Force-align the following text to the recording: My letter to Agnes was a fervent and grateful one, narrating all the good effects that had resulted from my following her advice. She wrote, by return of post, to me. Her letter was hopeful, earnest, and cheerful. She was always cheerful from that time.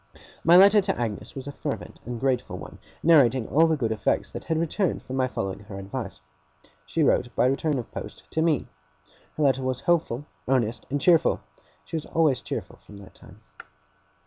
My 0.43 0.57
letter 0.57 0.81
to 0.81 0.99
Agnes 0.99 1.35
was 1.35 1.47
a 1.47 1.51
fervent 1.51 1.99
and 2.07 2.19
grateful 2.19 2.57
one, 2.57 2.79
narrating 3.03 3.47
all 3.47 3.67
the 3.67 3.77
good 3.77 3.91
effects 3.91 4.31
that 4.31 4.45
had 4.45 4.57
resulted 4.59 5.03
from 5.03 5.15
my 5.15 5.27
following 5.27 5.59
her 5.59 5.77
advice. 5.77 6.21
She 6.87 7.03
wrote, 7.03 7.27
by 7.35 7.45
return 7.45 7.77
of 7.77 7.91
post, 7.91 8.23
to 8.31 8.41
me. 8.41 8.65
Her 9.37 9.43
letter 9.43 9.61
was 9.61 9.81
hopeful, 9.81 10.25
earnest, 10.47 10.87
and 10.89 10.99
cheerful. 10.99 11.41
She 11.85 11.95
was 11.97 12.07
always 12.07 12.41
cheerful 12.41 12.77
from 12.77 12.97
that 12.97 13.13
time. 13.13 13.41